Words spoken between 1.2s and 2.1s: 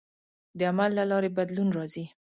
بدلون راځي.